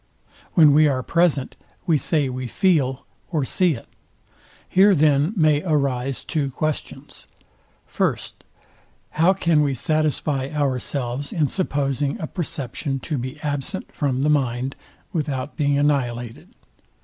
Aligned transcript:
When 0.55 0.73
we 0.73 0.87
are 0.87 1.03
present, 1.03 1.55
we 1.85 1.95
say 1.95 2.27
we 2.27 2.47
feel, 2.47 3.05
or 3.31 3.45
see 3.45 3.75
it. 3.75 3.85
Here 4.67 4.95
then 4.95 5.31
may 5.35 5.61
arise 5.61 6.23
two 6.23 6.49
questions; 6.49 7.27
First, 7.85 8.43
How 9.11 9.31
we 9.33 9.37
can 9.39 9.75
satisfy 9.75 10.49
ourselves 10.49 11.31
in 11.31 11.47
supposing 11.49 12.19
a 12.19 12.25
perception 12.25 12.99
to 13.01 13.19
be 13.19 13.39
absent 13.41 13.91
from 13.91 14.23
the 14.23 14.29
mind 14.29 14.75
without 15.13 15.55
being 15.55 15.77
annihilated. 15.77 16.47